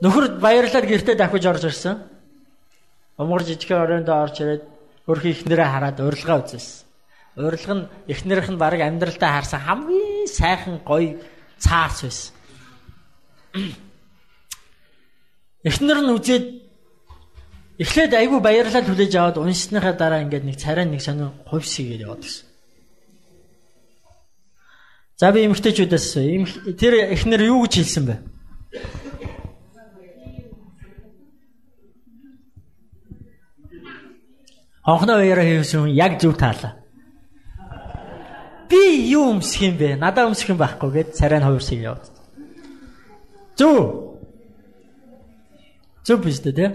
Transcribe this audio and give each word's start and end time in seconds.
Нөхөр 0.00 0.40
баярлаад 0.40 0.86
гэртээ 0.88 1.16
дахиж 1.16 1.44
орж 1.44 1.64
ирсэн. 1.68 2.00
Умгар 3.20 3.44
жижигхэн 3.44 3.84
оройндоо 3.84 4.16
орж 4.24 4.36
ирээд 4.40 4.64
хөрхи 5.04 5.28
ихнэрээ 5.36 5.68
хараад 5.68 6.00
урилга 6.00 6.40
үзсэн. 6.40 6.88
Урилга 7.36 7.74
нь 7.76 7.88
ихнэрийнх 8.08 8.48
нь 8.48 8.60
баг 8.60 8.80
амьдралдаа 8.80 9.30
харсан 9.36 9.60
хамгийн 9.60 10.24
сайхан 10.24 10.80
гоё 10.80 11.20
цаарч 11.60 12.08
байсан. 12.08 12.32
Эхнэр 15.68 16.00
нь 16.00 16.14
үзээд 16.16 16.46
эхлээд 17.76 18.12
айгүй 18.16 18.40
баярлал 18.40 18.88
хүлээж 18.88 19.12
аваад 19.20 19.36
уншсныхаа 19.36 19.92
дараа 19.92 20.24
ингээд 20.24 20.48
нэг 20.48 20.56
царай 20.56 20.88
нэг 20.88 21.04
сонир 21.04 21.36
хувьсгээд 21.44 22.04
яваад 22.08 22.24
гисэн. 22.24 22.48
За 25.20 25.28
би 25.32 25.44
эмгтээчүүдээс 25.44 26.08
тэр 26.80 27.12
эхнэр 27.12 27.52
юу 27.52 27.68
гэж 27.68 27.84
хэлсэн 27.84 28.04
бэ? 28.08 28.16
Хонхноо 34.90 35.22
уяраа 35.22 35.46
хийсэн 35.46 35.86
яг 35.86 36.18
зөв 36.18 36.34
таалаа. 36.34 36.74
Би 38.66 39.06
юу 39.14 39.38
өмсөх 39.38 39.62
юм 39.62 39.78
бэ? 39.78 39.94
Надаа 39.94 40.26
өмсөх 40.26 40.50
юм 40.50 40.58
байхгүй 40.58 40.90
гэд 40.90 41.14
царай 41.14 41.38
нь 41.38 41.46
хувирсыг 41.46 41.78
яваад. 41.78 42.10
Зөв. 43.54 43.78
Зөв 46.02 46.18
биш 46.26 46.42
үү 46.42 46.54
те? 46.58 46.66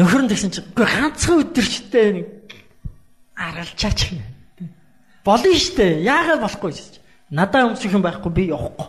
Нөхөр 0.00 0.24
нь 0.24 0.30
тэгсэн 0.32 0.56
чинь 0.56 0.68
үгүй 0.72 0.88
ганцхан 0.88 1.52
өдөрчтэй 1.52 2.08
нэг 2.16 2.28
аргалчаач 3.36 4.16
юм. 4.16 4.24
Болно 5.20 5.52
штэ. 5.52 6.00
Яагаад 6.00 6.40
болохгүй 6.48 6.72
гэж. 6.72 6.96
Надаа 7.28 7.68
өмсөх 7.68 7.92
юм 7.92 8.00
байхгүй 8.00 8.32
би 8.32 8.48
явахгүй. 8.48 8.88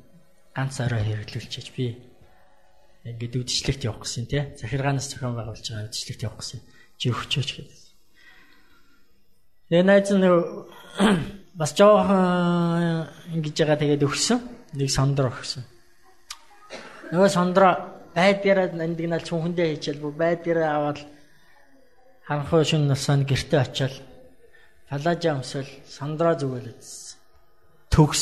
ганц 0.55 0.75
орой 0.83 1.03
хэрэглүүлчихэж 1.05 1.67
би 1.75 1.85
ингээд 3.05 3.39
үдшилтэд 3.41 3.87
явах 3.87 4.05
гэсэн 4.05 4.25
тий. 4.29 4.43
Захиргаанаас 4.59 5.09
зохион 5.09 5.35
байгуулж 5.35 5.65
байгаа 5.65 5.89
үдшилтэд 5.89 6.21
явах 6.27 6.39
гэсэн. 6.43 6.59
Чи 6.99 7.09
өгчөөч 7.09 7.49
гэдэг. 7.57 7.79
Тэгээ 9.71 9.85
найз 9.87 10.09
нь 10.11 10.27
бас 11.59 11.71
жоохон 11.73 13.07
ингэж 13.33 13.55
байгаа 13.57 13.79
тэгээд 13.79 14.05
өгсөн. 14.05 14.39
Нэг 14.77 14.89
сондор 14.91 15.31
өгсөн. 15.33 15.63
Нөгөө 17.11 17.29
сондро 17.31 17.69
байдгаараа 18.15 18.75
нандинал 18.75 19.23
чүнхэндээ 19.23 19.67
хийчихэл 19.71 20.03
бүр 20.03 20.15
байдгаараа 20.19 20.71
аваад 20.75 20.99
ханхуу 22.27 22.63
шин 22.63 22.87
насанд 22.87 23.27
гэрте 23.27 23.57
очиад 23.59 23.95
палажа 24.87 25.35
өмсөл 25.35 25.67
сондро 25.87 26.35
зүгэлээ 26.35 26.75
төгс 27.91 28.21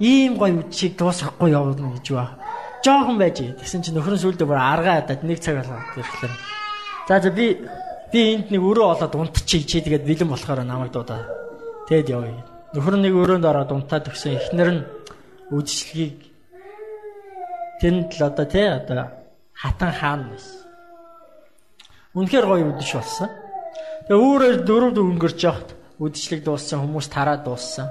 ийм 0.00 0.38
гоё 0.38 0.62
үдшийг 0.62 0.98
дуусгахгүй 0.98 1.50
явна 1.50 1.94
гэж 1.98 2.06
ба. 2.14 2.38
Жохон 2.84 3.18
байж. 3.18 3.38
Тэгсэн 3.40 3.82
чинь 3.82 3.96
нөхөр 3.96 4.14
нь 4.16 4.22
сүлдө 4.22 4.44
бүр 4.46 4.60
аргаа 4.60 5.00
хадаад 5.02 5.22
нэг 5.24 5.38
цаг 5.40 5.60
болоод 5.60 5.98
ирэхлээр. 5.98 6.34
За 7.08 7.20
за 7.20 7.30
би 7.30 7.46
Би 8.14 8.22
энд 8.30 8.46
нэг 8.54 8.62
өрөө 8.62 8.94
олоод 8.94 9.14
унтчих 9.18 9.66
чи 9.66 9.82
тэгээд 9.82 10.06
бэлэн 10.06 10.30
болохоор 10.30 10.62
намайг 10.62 10.94
дуудаа. 10.94 11.26
Тэгэд 11.90 12.14
явъя. 12.14 12.46
Нөхөр 12.70 12.94
нэг 13.02 13.10
өрөөнд 13.10 13.42
ороод 13.42 13.74
унтаад 13.74 14.06
өгсөн. 14.06 14.38
Эхнэр 14.38 14.70
нь 14.70 14.86
үдшилгийг 15.50 16.22
тэнд 17.82 18.14
л 18.14 18.22
одоо 18.22 18.46
тий 18.46 18.70
одоо 18.70 19.10
хатан 19.50 19.90
хаан 19.90 20.30
байсан. 20.30 20.62
Үнэхээр 22.14 22.46
гоё 22.46 22.70
үдэш 22.70 22.90
болсон. 22.94 23.28
Тэгээ 24.06 24.22
өөрөөр 24.22 24.56
дөрөв 24.62 24.94
өнгөрч 24.94 25.40
явахт 25.42 25.74
үдшилэг 25.98 26.46
дууссан 26.46 26.86
хүмүүс 26.86 27.10
тараад 27.10 27.42
дууссан. 27.42 27.90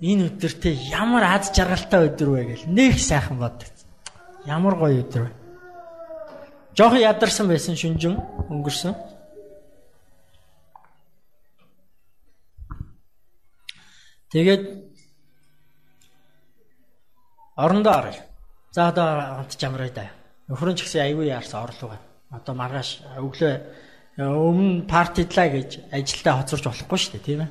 Энэ 0.00 0.28
өдөртөө 0.28 0.74
ямар 0.92 1.24
аз 1.24 1.48
жаргалтай 1.56 2.10
өдөр 2.12 2.28
вэ 2.28 2.42
гэл 2.52 2.64
нэг 2.68 3.00
сайхан 3.00 3.40
боддог. 3.40 3.72
Ямар 4.44 4.76
гоё 4.76 5.00
өдөр 5.00 5.22
вэ. 5.24 5.32
Жохон 6.76 7.00
ядарсан 7.00 7.48
байсан 7.48 7.72
шүнжин 7.80 8.20
өнгөрсөн. 8.52 8.92
Тэгээд 14.28 14.62
орондоо 17.56 17.92
оръё. 17.96 18.20
За 18.76 18.88
одоо 18.92 19.40
онт 19.40 19.56
жамраа 19.56 19.88
да. 19.88 20.12
Нөхөр 20.48 20.72
нь 20.72 20.76
ч 20.76 20.84
гэсэн 20.84 21.08
аягүй 21.08 21.32
яарсан 21.32 21.64
орлого. 21.64 21.96
Одоо 22.28 22.52
маргааш 22.52 23.00
өглөө 23.16 23.54
өмнө 24.20 24.84
партидлаа 24.84 25.48
гэж 25.48 25.88
ажилдаа 25.88 26.44
хоцорч 26.44 26.64
болохгүй 26.68 26.98
шүү 27.00 27.12
дээ, 27.16 27.24
тийм 27.24 27.40
ээ. 27.48 27.50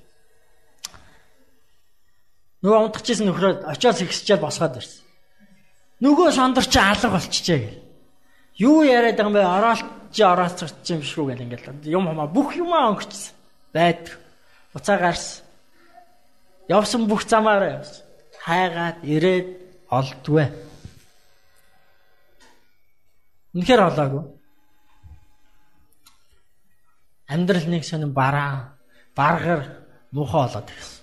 Нөгөө 2.61 2.79
унтчихсэн 2.85 3.25
нөхрөө 3.25 3.51
очиос 3.73 4.01
ихсчээл 4.05 4.41
босгоод 4.45 4.77
ирсэн. 4.77 5.01
Нөгөө 6.05 6.29
сондөр 6.33 6.65
чи 6.69 6.77
алга 6.77 7.09
болчихжээ 7.09 7.59
гэл. 7.61 7.81
Юу 8.61 8.85
яриад 8.85 9.17
байгаа 9.17 9.29
юм 9.29 9.37
бэ? 9.37 9.43
Ороолч 9.45 10.17
орооцч 10.21 10.87
юм 10.93 11.01
шүү 11.01 11.33
гэл 11.33 11.45
ингээл 11.45 11.89
юм 11.89 12.05
хамаа 12.05 12.29
бүх 12.29 12.53
юмаа 12.53 12.93
өнгөчсөн. 12.93 13.33
Байд. 13.73 14.13
Буцаа 14.73 14.97
гарсан. 14.97 15.45
Явсан 16.69 17.09
бүх 17.09 17.25
замаараа 17.25 17.81
явсан. 17.81 18.05
Хайгаад 18.45 19.01
ирээд 19.03 19.47
олдгүй. 19.89 20.45
Үнэхээр 23.53 23.81
олоогүй. 23.89 24.23
Амьдрал 27.27 27.67
нэг 27.67 27.83
сонин 27.83 28.13
бараа, 28.13 28.75
баргар 29.15 29.61
муухай 30.11 30.47
болоод 30.47 30.67
ирсэн. 30.71 31.00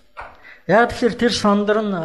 Яг 0.69 0.93
тэгэхээр 0.93 1.15
тэр 1.17 1.33
сондөр 1.33 1.79
нь 1.81 1.97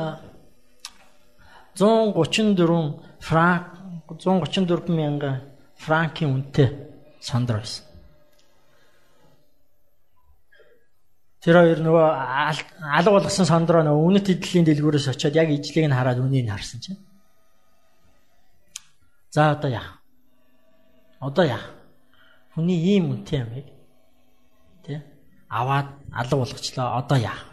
134 1.75 3.19
франк 3.19 3.63
134 4.07 4.87
мянган 4.87 5.43
франкийн 5.75 6.31
үнэтэй 6.31 6.71
сондөр 7.19 7.59
байсан. 7.59 7.83
Тэр 11.43 11.59
хоёр 11.59 11.79
нөгөө 11.83 12.07
алга 12.07 13.11
болгосон 13.11 13.43
сондроо 13.43 13.83
нөгөө 13.83 14.07
үнэт 14.07 14.31
эдлийн 14.31 14.63
дэлгүүрээс 14.63 15.11
очиод 15.11 15.35
яг 15.35 15.51
ижлийг 15.51 15.91
нь 15.91 15.97
хараад 15.97 16.23
үнийг 16.23 16.47
харсан 16.47 16.79
чинь. 16.79 17.03
За 19.27 19.51
одоо 19.51 19.67
яах? 19.67 19.99
Одоо 21.19 21.43
яах? 21.43 21.67
Хүний 22.55 22.79
ийм 22.95 23.11
үнэтэй 23.11 23.43
юм 23.43 23.51
яг. 23.59 23.67
Тэ? 24.87 25.03
Аваад 25.51 25.91
алга 26.15 26.37
болгочлоо. 26.39 27.03
Одоо 27.03 27.19
яах? 27.19 27.52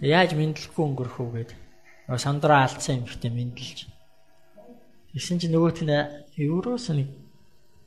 Яаж 0.00 0.32
мэдлэхгүй 0.32 0.84
өнгөрөх 0.88 1.16
үү 1.20 1.30
гээд 1.36 1.50
нөгөө 2.08 2.22
сандраа 2.22 2.64
алдсан 2.64 3.04
эмхтэй 3.04 3.28
мэдлж. 3.28 3.90
Тэгсэн 5.12 5.38
чинь 5.42 5.52
нөгөөт 5.52 5.84
нь 5.84 5.92
евроос 6.40 6.88
нэг 6.96 7.12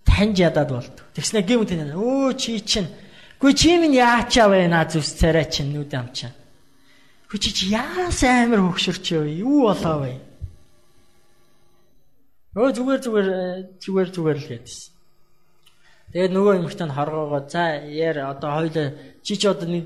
таньж 0.06 0.38
ядаад 0.44 0.70
болд. 0.70 0.96
Тэгснэ 1.18 1.42
гэмт 1.42 1.74
энэ 1.74 1.98
өө 1.98 2.38
чи 2.38 2.62
чинь 2.62 2.92
Гүй 3.40 3.54
чи 3.54 3.76
минь 3.78 3.94
яачаа 3.94 4.48
наа 4.68 4.88
зүс 4.88 5.20
царай 5.20 5.46
чинь 5.46 5.76
нүд 5.76 5.92
амчаа. 5.92 6.32
Гүй 7.30 7.40
чи 7.40 7.52
чи 7.52 7.66
яас 7.76 8.24
амар 8.24 8.64
хөксөрч 8.64 9.06
вэ? 9.12 9.44
Юу 9.44 9.68
болоо 9.68 10.08
вэ? 10.08 10.14
Өө 12.56 12.70
зүгээр 12.72 13.02
зүгээр 13.04 13.28
зүгээр 13.84 14.10
зүгээр 14.16 14.38
л 14.40 14.50
гэдсэн. 14.50 14.92
Тэгээд 16.16 16.32
нөгөө 16.32 16.54
юмхтанд 16.64 16.96
хоргоогоо 16.96 17.44
за 17.44 17.84
яар 17.84 18.32
одоо 18.32 18.50
хоёлаа 18.56 18.88
чи 19.20 19.36
ч 19.36 19.44
одоо 19.52 19.68
нэг 19.68 19.86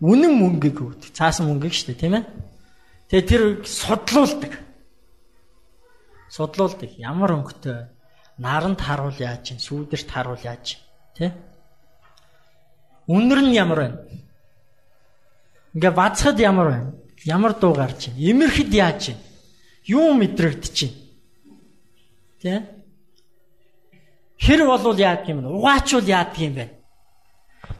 үнэн 0.00 0.32
мөнгөийг 0.32 0.78
өгдөг. 0.80 1.12
Цаасан 1.12 1.46
мөнгөийг 1.48 1.76
шүү 1.76 1.92
дээ, 1.92 2.00
тийм 2.00 2.14
ээ? 2.16 2.24
Тэгээ 3.12 3.28
тэр 3.28 3.42
судлуулдаг. 3.68 4.52
Судлуулдаг. 6.32 6.90
Ямар 6.96 7.36
өнгөтэй 7.36 7.88
наранд 8.40 8.80
харуул 8.80 9.16
яаж 9.20 9.52
чинь, 9.52 9.60
сүүдэрт 9.60 10.08
харуул 10.08 10.40
яаж 10.40 10.62
чинь, 10.64 10.84
тий? 11.16 11.30
Үнэр 13.06 13.40
нь 13.44 13.56
ямар 13.58 13.78
байна? 13.84 13.98
Ингээ 15.74 15.92
бацхад 15.92 16.40
ямар 16.40 16.68
байна? 16.72 16.90
Ямар 17.24 17.52
дуу 17.52 17.74
гарч 17.74 18.08
чинь? 18.08 18.16
Имэрхэд 18.16 18.72
яаж 18.72 18.98
чинь? 19.04 19.20
Юу 19.84 20.14
мэдрэгдэж 20.14 20.72
чинь? 20.72 20.94
Тий? 22.40 22.64
Хэр 24.40 24.64
болвол 24.64 24.96
яадаг 24.96 25.28
юм 25.28 25.44
бэ? 25.44 25.48
Угаачвал 25.52 26.06
яадаг 26.08 26.38
юм 26.40 26.54
бэ? 26.54 26.79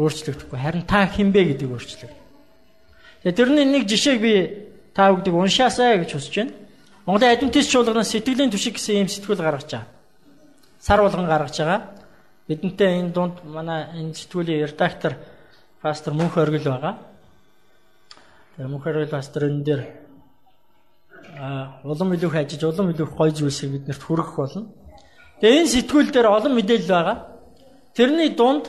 өөрчлөгдөхгүй. 0.00 0.58
Харин 0.58 0.88
та 0.88 1.04
хинбэ 1.04 1.44
гэдэг 1.52 1.68
өөрчлөг. 1.68 2.10
Тэгээ 3.22 3.36
тэрний 3.36 3.66
нэг 3.68 3.84
жишээг 3.84 4.18
би 4.20 4.32
та 4.96 5.12
бүгдийг 5.12 5.36
уншаасаа 5.36 6.00
гэж 6.00 6.16
хүсэж 6.16 6.34
байна. 6.40 6.52
Монголын 7.04 7.36
адвентист 7.36 7.70
чуулганы 7.70 8.04
сэтгэлийн 8.04 8.50
түшиг 8.50 8.80
гэсэн 8.80 9.04
ийм 9.04 9.08
сэтгүүл 9.12 9.44
гаргаж 9.44 9.68
байгаа. 9.68 9.88
Сар 10.80 11.00
болгон 11.04 11.28
гаргаж 11.28 11.56
байгаа. 11.60 11.80
Бидэнтэй 12.48 13.00
энэ 13.04 13.12
дунд 13.12 13.44
манай 13.44 13.92
энэ 13.92 14.16
сэтгүүлийн 14.16 14.64
редактор 14.64 15.20
пастор 15.82 16.14
Мөнх 16.14 16.36
Оргил 16.36 16.64
байгаа. 16.64 16.96
Тэр 18.56 18.68
Мөнх 18.68 18.86
Оргил 18.86 19.12
пастор 19.12 19.48
энэ 19.48 19.64
дээр 19.64 19.82
улам 21.84 22.12
илүү 22.12 22.30
хажиж 22.30 22.64
улам 22.64 22.90
илүү 22.90 23.08
гоё 23.16 23.32
зүйлсийг 23.32 23.72
биднэрт 23.72 24.02
хүргэх 24.02 24.36
болно. 24.36 24.66
Тэгээ 25.40 25.60
энэ 25.60 25.72
сэтгүүл 25.72 26.10
дээр 26.12 26.28
олон 26.28 26.54
мэдээлэл 26.56 26.88
байгаа. 26.88 27.16
Тэрний 27.96 28.30
дунд 28.36 28.68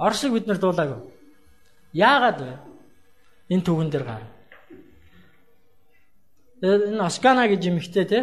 Оршиг 0.00 0.32
бид 0.32 0.46
нар 0.48 0.56
дуулаагүй. 0.56 1.00
Яагаад 1.92 2.38
вэ? 2.40 2.54
Энэ 3.52 3.66
түгэн 3.68 3.90
дээр 3.92 4.04
гар. 4.08 4.24
Энэ 6.64 7.04
Оскана 7.04 7.44
гэж 7.48 7.68
юмхтэй 7.68 8.04
те. 8.08 8.20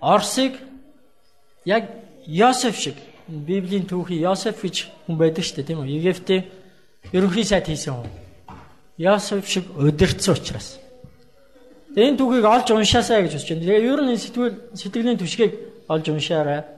Орсыг 0.00 0.58
яг 1.64 1.84
Йосеф 2.26 2.76
шиг 2.76 2.96
Библийн 3.28 3.86
түүхий 3.86 4.18
Йосеф 4.18 4.58
гэж 4.62 4.90
хүн 5.06 5.16
байдаг 5.18 5.44
шүү 5.44 5.56
дээ 5.62 5.68
тийм 5.70 5.80
үү? 5.86 5.94
Египтийн 6.02 6.44
ерөнхий 7.12 7.44
сайд 7.44 7.70
хийсэн 7.70 7.94
хүн. 7.94 8.10
Йосеф 8.98 9.46
шиг 9.46 9.70
удирдсан 9.78 10.34
учраас. 10.34 10.80
Энэ 11.94 12.18
түүхийг 12.18 12.44
олж 12.44 12.70
уншаасаа 12.74 13.22
гэж 13.22 13.38
бодож 13.38 13.48
байна. 13.48 13.62
Тэгээ 13.62 13.86
ер 13.86 14.00
нь 14.02 14.10
энэ 14.12 14.22
сэтгэл 14.22 14.56
сэтгэлийн 14.74 15.18
түшгийг 15.18 15.52
олж 15.86 16.04
уншаарай. 16.10 16.77